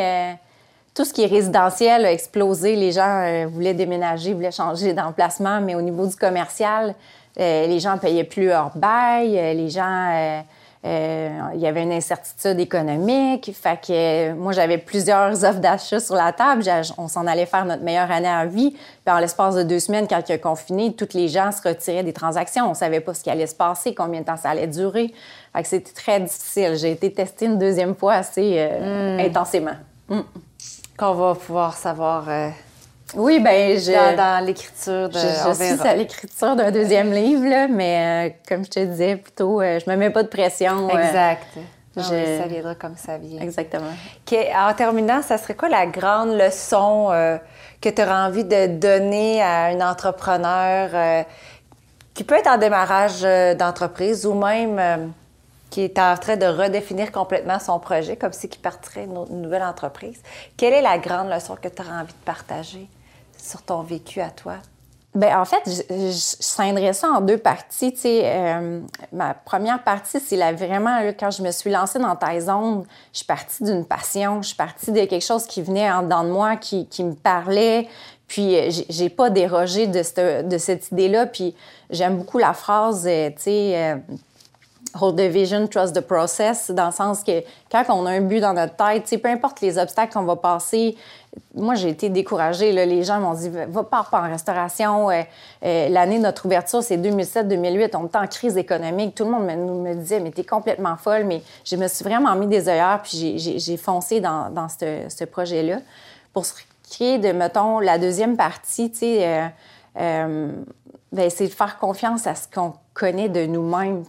tout 0.95 1.05
ce 1.05 1.13
qui 1.13 1.21
est 1.21 1.27
résidentiel 1.27 2.03
a 2.03 2.11
explosé. 2.11 2.75
Les 2.75 2.91
gens 2.91 3.45
voulaient 3.47 3.75
déménager, 3.75 4.33
voulaient 4.33 4.49
changer 4.49 4.93
d'emplacement, 4.93 5.61
mais 5.61 5.75
au 5.75 5.81
niveau 5.81 6.07
du 6.07 6.15
commercial, 6.15 6.95
les 7.37 7.79
gens 7.79 7.93
ne 7.93 7.99
payaient 7.99 8.23
plus 8.23 8.47
leur 8.47 8.71
bail, 8.75 9.33
les 9.55 9.69
gens 9.69 10.43
il 10.85 11.61
y 11.61 11.67
avait 11.67 11.83
une 11.83 11.93
incertitude 11.93 12.59
économique. 12.59 13.51
Fait 13.53 13.79
que 13.79 13.91
euh, 13.91 14.35
moi, 14.35 14.51
j'avais 14.51 14.77
plusieurs 14.77 15.43
offres 15.43 15.59
d'achat 15.59 15.99
sur 15.99 16.15
la 16.15 16.33
table. 16.33 16.63
On 16.97 17.07
s'en 17.07 17.25
allait 17.25 17.45
faire 17.45 17.65
notre 17.65 17.83
meilleure 17.83 18.11
année 18.11 18.29
en 18.29 18.47
vie. 18.47 18.71
Puis 18.71 19.15
en 19.15 19.19
l'espace 19.19 19.55
de 19.55 19.63
deux 19.63 19.79
semaines, 19.79 20.07
quand 20.07 20.21
il 20.27 20.31
y 20.31 20.35
a 20.35 20.37
confiné, 20.37 20.93
tous 20.93 21.13
les 21.13 21.27
gens 21.27 21.51
se 21.51 21.67
retiraient 21.67 22.03
des 22.03 22.13
transactions. 22.13 22.69
On 22.69 22.73
savait 22.73 22.99
pas 22.99 23.13
ce 23.13 23.23
qui 23.23 23.29
allait 23.29 23.47
se 23.47 23.55
passer, 23.55 23.93
combien 23.95 24.21
de 24.21 24.25
temps 24.25 24.37
ça 24.37 24.49
allait 24.49 24.67
durer. 24.67 25.13
Fait 25.55 25.61
que 25.61 25.67
c'était 25.69 25.93
très 25.93 26.19
difficile. 26.19 26.75
J'ai 26.75 26.91
été 26.91 27.13
testée 27.13 27.45
une 27.45 27.57
deuxième 27.57 27.95
fois 27.95 28.15
assez 28.15 28.55
euh, 28.57 29.17
hmm. 29.17 29.19
intensément. 29.21 29.75
Hmm. 30.09 30.21
qu'on 30.97 31.13
va 31.13 31.35
pouvoir 31.35 31.77
savoir 31.77 32.27
euh, 32.27 32.49
Oui, 33.15 33.39
ben 33.39 33.77
je... 33.77 33.91
dans, 33.91 34.15
dans 34.15 34.45
l'écriture 34.45 35.09
de. 35.09 35.17
Je, 35.19 35.53
suis 35.53 35.87
à 35.87 35.95
l'écriture 35.95 36.55
d'un 36.55 36.71
deuxième 36.71 37.11
livre, 37.11 37.45
là, 37.47 37.67
mais 37.67 38.29
euh, 38.29 38.33
comme 38.47 38.65
je 38.65 38.69
te 38.69 38.79
disais 38.79 39.17
plutôt, 39.17 39.61
euh, 39.61 39.79
je 39.79 39.89
me 39.89 39.95
mets 39.95 40.09
pas 40.09 40.23
de 40.23 40.27
pression. 40.27 40.89
euh, 40.89 40.97
Exact. 40.97 41.47
Ah 41.95 42.01
je- 42.01 42.39
ça 42.41 42.47
viendra 42.47 42.73
comme 42.73 42.95
ça 42.97 43.17
vient. 43.19 43.39
exactement. 43.41 43.91
En 44.57 44.73
terminant, 44.73 45.21
ça 45.21 45.37
serait 45.37 45.53
quoi 45.53 45.69
la 45.69 45.85
grande 45.85 46.35
leçon 46.35 47.09
euh, 47.11 47.37
que 47.79 47.89
tu 47.89 48.01
aurais 48.01 48.11
envie 48.11 48.45
de 48.45 48.65
donner 48.65 49.41
à 49.43 49.65
un 49.65 49.79
entrepreneur 49.79 51.25
qui 52.15 52.23
peut 52.23 52.35
être 52.35 52.47
en 52.47 52.57
démarrage 52.57 53.21
d'entreprise 53.57 54.25
ou 54.25 54.33
même 54.33 55.13
qui 55.69 55.81
est 55.81 55.97
en 55.99 56.15
train 56.17 56.35
de 56.35 56.45
redéfinir 56.45 57.11
complètement 57.11 57.59
son 57.59 57.79
projet, 57.79 58.15
comme 58.15 58.31
si 58.33 58.47
qui 58.47 58.59
partirait 58.59 59.05
une 59.05 59.41
nouvelle 59.41 59.63
entreprise? 59.63 60.21
Quelle 60.55 60.73
est 60.73 60.81
la 60.83 60.99
grande 60.99 61.29
leçon 61.29 61.55
que 61.59 61.67
tu 61.67 61.81
aurais 61.81 61.99
envie 62.01 62.13
de 62.13 62.25
partager? 62.25 62.87
Sur 63.43 63.61
ton 63.61 63.81
vécu 63.81 64.21
à 64.21 64.29
toi? 64.29 64.55
Ben, 65.15 65.37
en 65.39 65.45
fait, 65.45 65.61
je, 65.67 66.11
je 66.11 66.11
ça 66.93 67.07
en 67.09 67.21
deux 67.21 67.37
parties. 67.37 67.93
Tu 67.93 67.99
euh, 68.25 68.79
ma 69.11 69.35
première 69.35 69.83
partie, 69.83 70.19
c'est 70.19 70.37
vraiment 70.53 70.97
quand 71.19 71.29
je 71.29 71.43
me 71.43 71.51
suis 71.51 71.69
lancée 71.69 71.99
dans 71.99 72.15
Taizone, 72.15 72.83
je 73.11 73.17
suis 73.19 73.25
partie 73.27 73.63
d'une 73.63 73.85
passion, 73.85 74.41
je 74.41 74.47
suis 74.47 74.57
partie 74.57 74.91
de 74.91 75.05
quelque 75.05 75.23
chose 75.23 75.45
qui 75.45 75.61
venait 75.61 75.91
en 75.91 76.01
dedans 76.01 76.23
de 76.23 76.29
moi, 76.31 76.55
qui, 76.55 76.87
qui 76.87 77.03
me 77.03 77.13
parlait. 77.13 77.87
Puis, 78.27 78.55
euh, 78.57 78.71
j'ai- 78.89 79.09
pas 79.09 79.29
dérogé 79.29 79.85
de 79.85 80.01
cette, 80.01 80.47
de 80.47 80.57
cette 80.57 80.91
idée-là. 80.91 81.27
Puis, 81.27 81.53
j'aime 81.91 82.17
beaucoup 82.17 82.39
la 82.39 82.53
phrase, 82.53 83.05
euh, 83.07 83.29
tu 83.29 83.43
sais, 83.43 84.01
Hold 84.95 85.17
the 85.17 85.21
vision, 85.21 85.67
trust 85.67 85.95
the 85.95 86.01
process, 86.01 86.69
dans 86.69 86.85
le 86.87 86.91
sens 86.91 87.23
que 87.23 87.41
quand 87.71 87.83
on 87.89 88.05
a 88.05 88.11
un 88.11 88.21
but 88.21 88.39
dans 88.39 88.53
notre 88.53 88.75
tête, 88.75 89.21
peu 89.21 89.29
importe 89.29 89.59
les 89.61 89.79
obstacles 89.79 90.13
qu'on 90.13 90.23
va 90.23 90.35
passer, 90.35 90.95
moi 91.55 91.73
j'ai 91.73 91.89
été 91.89 92.09
découragée. 92.09 92.71
Là, 92.71 92.85
les 92.85 93.03
gens 93.03 93.19
m'ont 93.19 93.33
dit 93.33 93.49
va 93.49 93.83
pas, 93.83 94.05
pas 94.09 94.21
en 94.21 94.29
restauration. 94.29 95.09
Euh, 95.09 95.21
euh, 95.65 95.89
L'année 95.89 96.19
de 96.19 96.23
notre 96.23 96.45
ouverture, 96.45 96.83
c'est 96.83 96.97
2007-2008. 96.97 97.95
On 97.95 98.05
était 98.05 98.17
en 98.17 98.27
crise 98.27 98.55
économique. 98.55 99.15
Tout 99.15 99.25
le 99.25 99.31
monde 99.31 99.45
me, 99.45 99.55
me 99.55 99.95
disait 99.95 100.19
mais 100.19 100.29
t'es 100.29 100.43
complètement 100.43 100.95
folle. 100.95 101.23
Mais 101.23 101.41
je 101.65 101.75
me 101.75 101.87
suis 101.87 102.03
vraiment 102.03 102.35
mis 102.35 102.47
des 102.47 102.69
œillères 102.69 103.01
puis 103.03 103.39
j'ai- 103.39 103.77
foncé 103.77 104.19
dans, 104.21 104.67
ce 104.69 105.23
projet-là. 105.25 105.79
Pour 106.33 106.45
ce 106.45 106.53
qui 106.83 107.05
est 107.05 107.17
de, 107.17 107.31
mettons, 107.31 107.79
la 107.79 107.97
deuxième 107.97 108.37
partie, 108.37 108.91
tu 108.91 108.99
sais, 108.99 109.27
euh, 109.27 109.47
euh, 109.99 110.51
ben, 111.13 111.29
c'est 111.29 111.47
de 111.47 111.53
faire 111.53 111.77
confiance 111.77 112.25
à 112.25 112.33
ce 112.33 112.47
qu'on 112.53 112.73
connaît 112.95 113.29
de 113.29 113.45
nous-mêmes. 113.45 114.03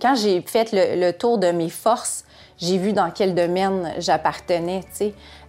Quand 0.00 0.14
j'ai 0.14 0.40
fait 0.40 0.70
le, 0.72 1.12
tour 1.12 1.36
de 1.36 1.48
mes 1.52 1.68
forces, 1.68 2.24
j'ai 2.58 2.78
vu 2.78 2.94
dans 2.94 3.10
quel 3.10 3.34
domaine 3.34 3.92
j'appartenais. 3.98 4.80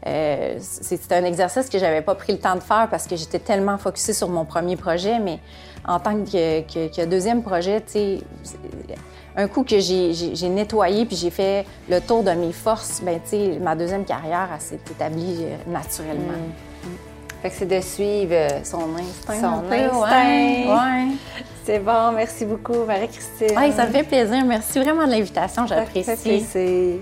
Euh, 0.05 0.57
c'est 0.59 1.11
un 1.13 1.23
exercice 1.23 1.69
que 1.69 1.79
j'avais 1.79 2.01
pas 2.01 2.15
pris 2.15 2.33
le 2.33 2.39
temps 2.39 2.55
de 2.55 2.59
faire 2.61 2.89
parce 2.91 3.07
que 3.07 3.15
j'étais 3.15 3.39
tellement 3.39 3.77
focusée 3.77 4.11
sur 4.13 4.27
mon 4.27 4.43
premier 4.43 4.75
projet, 4.75 5.19
mais 5.19 5.39
en 5.87 5.99
tant 5.99 6.15
que, 6.25 6.61
que- 6.61 7.05
deuxième 7.05 7.43
projet, 7.43 7.81
un 9.37 9.47
coup 9.47 9.63
que 9.63 9.79
j'ai- 9.79 10.49
nettoyé 10.49 11.05
puis 11.05 11.15
j'ai 11.15 11.29
fait 11.29 11.65
le 11.89 12.01
tour 12.01 12.23
de 12.23 12.31
mes 12.31 12.51
forces, 12.51 13.01
ben 13.01 13.21
ma 13.61 13.75
deuxième 13.75 14.03
carrière, 14.03 14.49
s'est 14.59 14.79
établie 14.91 15.45
euh, 15.45 15.71
naturellement. 15.71 16.33
Fait 17.43 17.49
que 17.49 17.55
c'est 17.55 17.65
de 17.65 17.81
suivre. 17.81 18.31
euh, 18.33 18.63
Son 18.63 18.95
instinct. 18.95 19.39
Son 19.41 19.71
instinct. 19.71 19.99
Ouais. 20.01 20.65
ouais. 20.67 21.07
C'est 21.65 21.79
bon, 21.79 22.11
merci 22.13 22.43
beaucoup, 22.45 22.83
Marie-Christine. 22.85 23.49
Ça 23.75 23.85
me 23.85 23.91
fait 23.91 24.03
plaisir. 24.03 24.43
Merci 24.45 24.79
vraiment 24.79 25.05
de 25.05 25.11
l'invitation. 25.11 25.65
J'apprécie. 25.67 26.99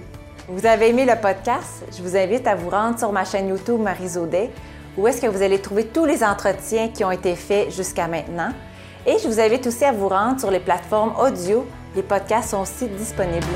Vous 0.48 0.66
avez 0.66 0.90
aimé 0.90 1.06
le 1.06 1.20
podcast? 1.20 1.84
Je 1.96 2.02
vous 2.04 2.16
invite 2.18 2.46
à 2.48 2.56
vous 2.56 2.70
rendre 2.70 2.98
sur 3.00 3.12
ma 3.12 3.24
chaîne 3.24 3.50
YouTube 3.50 3.80
Marie 3.80 4.10
Zaudet, 4.10 4.50
où 4.98 5.08
est-ce 5.08 5.22
que 5.22 5.28
vous 5.28 5.42
allez 5.42 5.60
trouver 5.60 5.86
tous 5.86 6.06
les 6.06 6.24
entretiens 6.24 6.90
qui 6.90 7.04
ont 7.04 7.12
été 7.12 7.36
faits 7.36 7.72
jusqu'à 7.72 8.08
maintenant. 8.08 8.50
Et 9.06 9.18
je 9.18 9.28
vous 9.28 9.40
invite 9.40 9.66
aussi 9.66 9.86
à 9.86 9.92
vous 9.92 10.10
rendre 10.10 10.40
sur 10.40 10.52
les 10.52 10.60
plateformes 10.60 11.14
audio. 11.20 11.66
Les 11.96 12.04
podcasts 12.04 12.50
sont 12.52 12.62
aussi 12.62 12.88
disponibles. 12.88 13.48